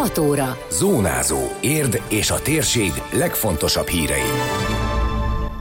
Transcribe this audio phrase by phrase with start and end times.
[0.00, 0.56] 6 óra.
[0.70, 1.38] Zónázó.
[1.60, 4.30] Érd és a térség legfontosabb hírei.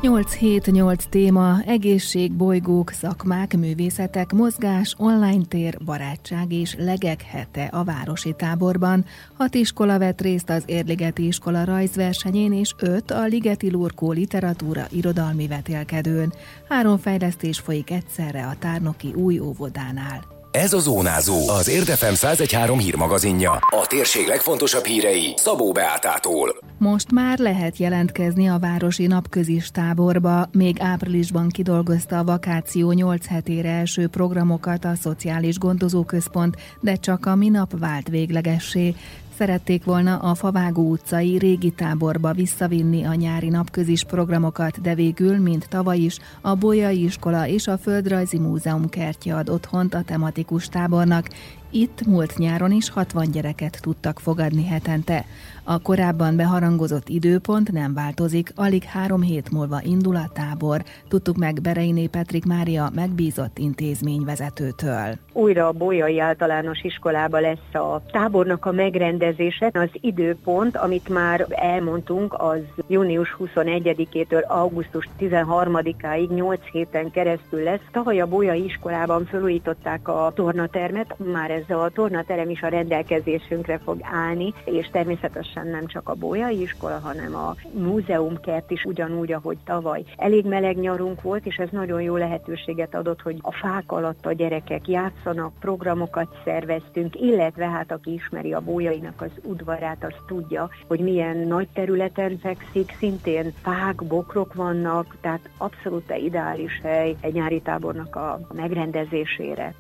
[0.01, 8.33] 8-7-8 téma, egészség, bolygók, szakmák, művészetek, mozgás, online tér, barátság és legek hete a városi
[8.37, 9.05] táborban.
[9.37, 15.47] Hat iskola vett részt az Érligeti iskola rajzversenyén, és öt a Ligeti Lurkó literatúra irodalmi
[15.47, 16.33] vetélkedőn.
[16.69, 20.38] Három fejlesztés folyik egyszerre a tárnoki új óvodánál.
[20.51, 23.51] Ez a Zónázó, az Érdefem 1013 hírmagazinja.
[23.51, 26.57] A térség legfontosabb hírei Szabó Beátától.
[26.77, 30.49] Most már lehet jelentkezni a Városi Napközis táborba.
[30.51, 37.35] Még áprilisban kidolgozta a vakáció 8 hetére első programokat a Szociális Gondozóközpont, de csak a
[37.35, 38.95] minap vált véglegessé.
[39.39, 45.69] Szerették volna a Favágó utcai régi táborba visszavinni a nyári napközis programokat, de végül, mint
[45.69, 51.29] tavaly is, a Bolyai Iskola és a Földrajzi Múzeum kertje ad otthont a tematikus tábornak.
[51.71, 55.25] Itt múlt nyáron is 60 gyereket tudtak fogadni hetente.
[55.63, 60.83] A korábban beharangozott időpont nem változik, alig három hét múlva indul a tábor.
[61.07, 65.17] Tudtuk meg Bereiné Petrik Mária megbízott intézményvezetőtől.
[65.33, 69.69] Újra a Bolyai Általános Iskolába lesz a tábornak a megrendezése.
[69.73, 77.81] Az időpont, amit már elmondtunk, az június 21-től augusztus 13-áig 8 héten keresztül lesz.
[77.91, 83.99] Tavaly a Bolyai Iskolában felújították a tornatermet, már ez a tornaterem is a rendelkezésünkre fog
[84.01, 90.03] állni, és természetesen nem csak a Bolyai iskola, hanem a múzeumkert is ugyanúgy, ahogy tavaly.
[90.15, 94.33] Elég meleg nyarunk volt, és ez nagyon jó lehetőséget adott, hogy a fák alatt a
[94.33, 100.99] gyerekek játszanak, programokat szerveztünk, illetve hát aki ismeri a Bolyainak az udvarát, az tudja, hogy
[100.99, 108.15] milyen nagy területen fekszik, szintén fák, bokrok vannak, tehát abszolút ideális hely egy nyári tábornak
[108.15, 109.73] a megrendezésére.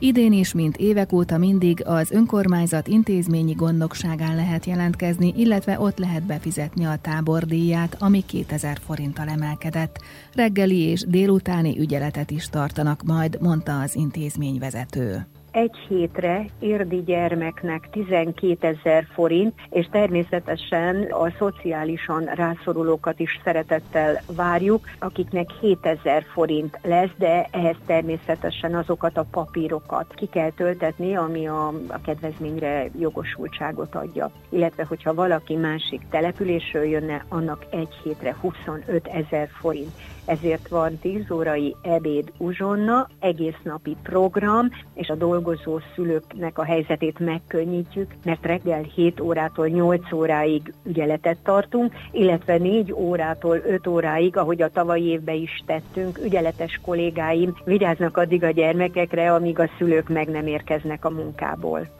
[0.00, 6.22] Idén is, mint évek óta mindig az önkormányzat intézményi gondnokságán lehet jelentkezni, illetve ott lehet
[6.22, 9.98] befizetni a tábordíját, ami 2000 forinttal emelkedett.
[10.34, 15.26] Reggeli és délutáni ügyeletet is tartanak majd, mondta az intézményvezető
[15.58, 24.88] egy hétre érdi gyermeknek 12 ezer forint, és természetesen a szociálisan rászorulókat is szeretettel várjuk,
[24.98, 31.46] akiknek 7 ezer forint lesz, de ehhez természetesen azokat a papírokat ki kell töltetni, ami
[31.46, 34.30] a, a kedvezményre jogosultságot adja.
[34.48, 39.92] Illetve, hogyha valaki másik településről jönne, annak egy hétre 25 ezer forint
[40.28, 47.18] ezért van 10 órai ebéd uzsonna, egész napi program, és a dolgozó szülőknek a helyzetét
[47.18, 54.62] megkönnyítjük, mert reggel 7 órától 8 óráig ügyeletet tartunk, illetve 4 órától 5 óráig, ahogy
[54.62, 60.28] a tavalyi évben is tettünk, ügyeletes kollégáim vigyáznak addig a gyermekekre, amíg a szülők meg
[60.28, 61.97] nem érkeznek a munkából.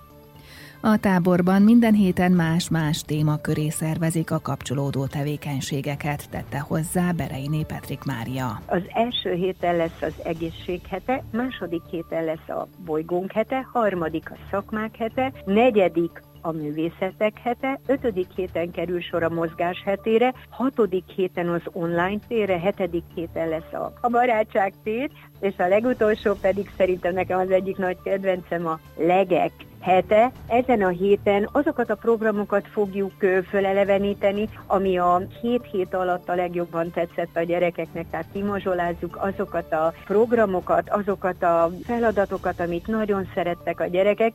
[0.80, 8.60] A táborban minden héten más-más témaköré szervezik a kapcsolódó tevékenységeket, tette hozzá Bereiné Petrik Mária.
[8.66, 14.36] Az első héten lesz az egészség hete, második héten lesz a bolygónk hete, harmadik a
[14.50, 21.48] szakmák hete, negyedik a művészetek hete, ötödik héten kerül sor a mozgás hetére, hatodik héten
[21.48, 27.14] az online térre, hetedik héten lesz a, a barátság tér, és a legutolsó pedig szerintem
[27.14, 30.32] nekem az egyik nagy kedvencem a legek hete.
[30.46, 33.12] Ezen a héten azokat a programokat fogjuk
[33.48, 39.92] föleleveníteni, ami a hét hét alatt a legjobban tetszett a gyerekeknek, tehát kimazsolázzuk azokat a
[40.04, 44.32] programokat, azokat a feladatokat, amit nagyon szerettek a gyerekek.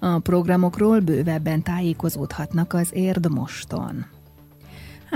[0.00, 4.06] A programokról bővebben tájékozódhatnak az Érd moston.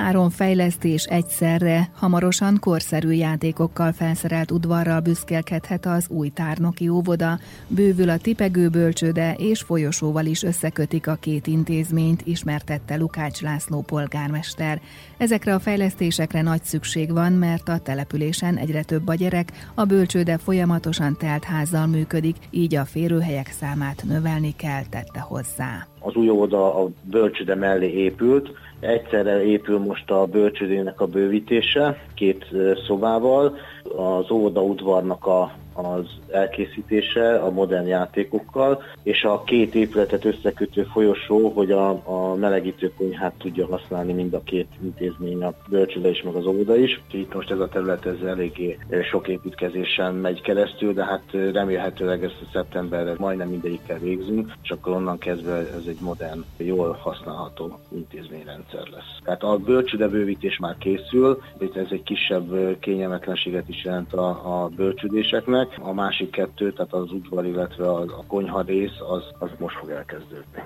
[0.01, 8.19] Három fejlesztés egyszerre, hamarosan korszerű játékokkal felszerelt udvarral büszkélkedhet az új tárnoki óvoda, bővül a
[8.19, 14.81] tipegő bölcsőde és folyosóval is összekötik a két intézményt, ismertette Lukács László polgármester.
[15.17, 20.39] Ezekre a fejlesztésekre nagy szükség van, mert a településen egyre több a gyerek, a bölcsőde
[20.39, 25.87] folyamatosan telt házzal működik, így a férőhelyek számát növelni kell, tette hozzá.
[26.01, 28.51] Az új óvoda a bölcsőde mellé épült,
[28.81, 32.47] Egyszerre épül most a bölcsődének a bővítése, két
[32.87, 33.57] szobával,
[33.97, 35.53] az óvoda udvarnak a
[35.85, 42.93] az elkészítése a modern játékokkal, és a két épületet összekötő folyosó, hogy a, a melegítő
[42.97, 47.01] konyhát tudja használni mind a két intézmény, a bölcsőde is, meg az óvoda is.
[47.11, 48.79] Itt most ez a terület ez eléggé
[49.11, 51.23] sok építkezésen megy keresztül, de hát
[51.53, 56.99] remélhetőleg ezt a szeptemberre majdnem mindegyikkel végzünk, és akkor onnan kezdve ez egy modern, jól
[57.01, 59.19] használható intézményrendszer lesz.
[59.25, 64.29] Tehát a bölcsőde bővítés már készül, itt ez egy kisebb kényelmetlenséget is jelent a,
[64.63, 69.51] a bölcsődéseknek, a másik kettő, tehát az udvar, illetve a, a konyha rész, az, az
[69.59, 70.63] most fog elkezdődni.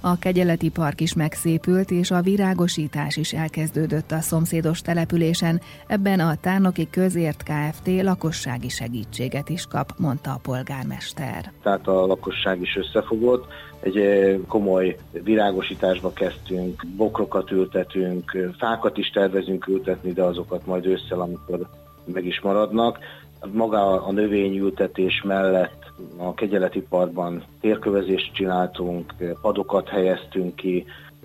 [0.00, 5.60] A kegyeleti park is megszépült, és a virágosítás is elkezdődött a szomszédos településen.
[5.86, 8.02] Ebben a Tárnoki Közért Kft.
[8.02, 11.52] lakossági segítséget is kap, mondta a polgármester.
[11.62, 13.46] Tehát a lakosság is összefogott,
[13.80, 21.20] egy eh, komoly virágosításba kezdtünk, bokrokat ültetünk, fákat is tervezünk ültetni, de azokat majd ősszel,
[21.20, 21.68] amikor
[22.04, 22.98] meg is maradnak.
[23.52, 25.84] Maga a növényültetés mellett
[26.16, 30.84] a kegyeleti parkban térkövezést csináltunk, padokat helyeztünk ki,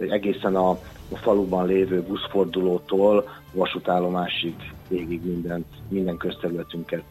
[0.09, 0.69] egészen a,
[1.11, 4.55] a faluban lévő buszfordulótól vasútállomásig
[4.87, 7.03] végig mindent, minden közterületünket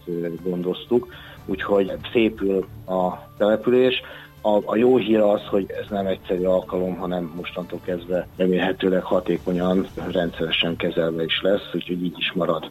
[0.42, 1.12] gondoztuk,
[1.46, 4.02] úgyhogy szépül a település.
[4.42, 9.86] A, a jó hír az, hogy ez nem egyszerű alkalom, hanem mostantól kezdve remélhetőleg hatékonyan,
[10.10, 12.70] rendszeresen kezelve is lesz, úgyhogy így is marad.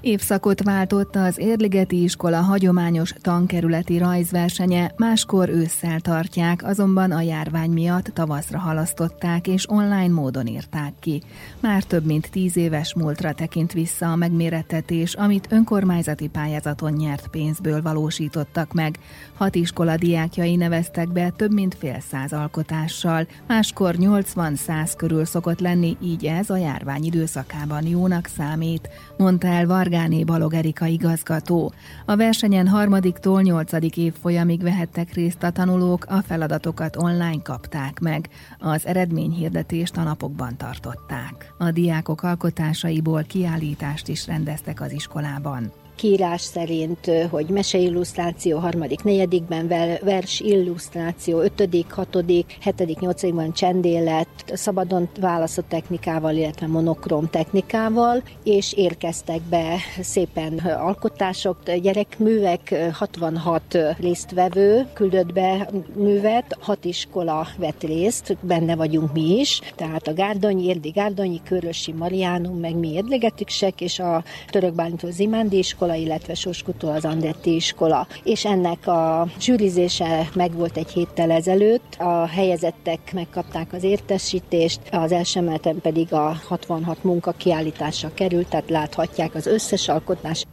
[0.00, 8.04] Évszakot váltott az Érligeti iskola hagyományos tankerületi rajzversenye, máskor ősszel tartják, azonban a járvány miatt
[8.04, 11.22] tavaszra halasztották és online módon írták ki.
[11.60, 17.82] Már több mint tíz éves múltra tekint vissza a megmérettetés, amit önkormányzati pályázaton nyert pénzből
[17.82, 18.98] valósítottak meg.
[19.34, 25.96] Hat iskola diákjai neveztek be több mint fél száz alkotással, máskor 80-100 körül szokott lenni,
[26.02, 31.72] így ez a járvány időszakában jónak számít, mondta el Vargáné Balog Erika igazgató.
[32.04, 38.28] A versenyen harmadiktól nyolcadik évfolyamig vehettek részt a tanulók, a feladatokat online kapták meg.
[38.58, 41.54] Az eredményhirdetést a napokban tartották.
[41.58, 49.68] A diákok alkotásaiból kiállítást is rendeztek az iskolában kiírás szerint, hogy meseillusztráció harmadik, negyedikben,
[50.02, 59.40] vers illusztráció, ötödik, hatodik, hetedik, nyolcadikban csendélet, szabadon választott technikával, illetve monokrom technikával, és érkeztek
[59.42, 69.12] be szépen alkotások, gyerekművek, 66 résztvevő küldött be művet, hat iskola vett részt, benne vagyunk
[69.12, 74.74] mi is, tehát a Gárdonyi, Érdi Gárdonyi, Körösi Mariánum, meg mi Érdlegetisek, és a Török
[74.74, 78.06] Bálintó Zimándi iskola, iskola, illetve Soskutó az Andetti iskola.
[78.24, 85.40] És ennek a zsűrizése megvolt egy héttel ezelőtt, a helyezettek megkapták az értesítést, az első
[85.82, 90.44] pedig a 66 munka kiállítása került, tehát láthatják az összes alkotás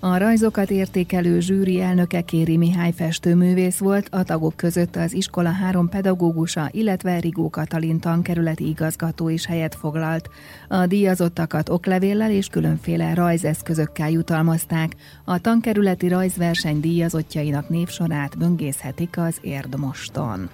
[0.00, 5.88] a rajzokat értékelő zsűri elnöke Kéri Mihály festőművész volt, a tagok között az iskola három
[5.88, 10.30] pedagógusa, illetve Rigó Katalin tankerületi igazgató is helyet foglalt.
[10.68, 14.96] A díjazottakat oklevéllel és különféle rajzeszközökkel jutalmazták.
[15.24, 20.50] A tankerületi rajzverseny díjazottjainak névsorát böngészhetik az Érdmoston.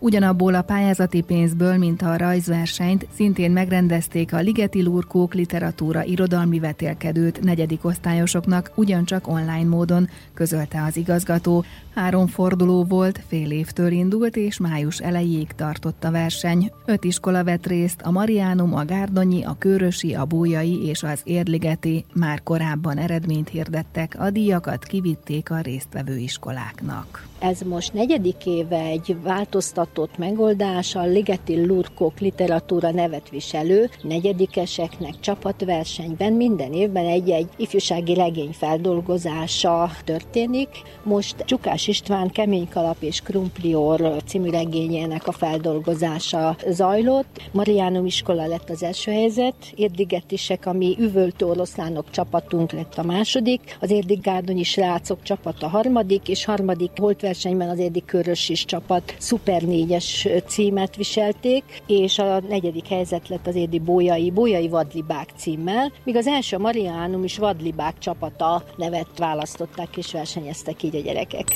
[0.00, 7.40] Ugyanabból a pályázati pénzből, mint a rajzversenyt, szintén megrendezték a Ligeti Lurkók literatúra irodalmi vetélkedőt
[7.40, 11.64] negyedik osztályosoknak ugyancsak online módon, közölte az igazgató.
[11.94, 16.72] Három forduló volt, fél évtől indult és május elejéig tartott a verseny.
[16.84, 22.04] Öt iskola vett részt, a Mariánum, a Gárdonyi, a Körösi, a Bójai és az Érligeti
[22.14, 27.27] már korábban eredményt hirdettek, a díjakat kivitték a résztvevő iskoláknak.
[27.40, 36.32] Ez most negyedik éve egy változtatott megoldás, a Ligeti Lurkok literatúra nevet viselő, negyedikeseknek csapatversenyben
[36.32, 40.68] minden évben egy-egy ifjúsági regény feldolgozása történik.
[41.02, 47.40] Most Csukás István Kemény Kalap és Krumplior című regényének a feldolgozása zajlott.
[47.52, 53.90] Mariánum iskola lett az első helyzet, Érdigetisek, ami üvöltő oroszlánok csapatunk lett a második, az
[53.90, 60.28] Érdigárdonyi srácok csapat a harmadik, és harmadik volt versenyben az Érdi Körös csapat szuper négyes
[60.46, 66.26] címet viselték, és a negyedik helyzet lett az Érdi Bójai, Bójai Vadlibák címmel, míg az
[66.26, 71.46] első Mariánum is Vadlibák csapata nevet választották és versenyeztek így a gyerekek.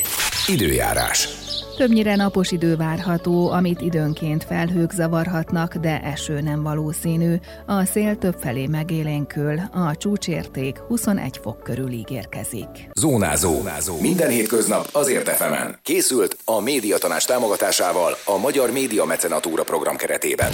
[0.49, 1.29] Időjárás.
[1.77, 7.35] Többnyire napos idő várható, amit időnként felhők zavarhatnak, de eső nem valószínű.
[7.67, 12.67] A szél több felé megélénkül, a csúcsérték 21 fok körül ígérkezik.
[12.93, 13.55] Zónázó.
[13.55, 14.01] Zónázó.
[14.01, 15.79] Minden hétköznap azért efemen.
[15.83, 20.51] Készült a médiatanás támogatásával a Magyar Média Mecenatúra program keretében.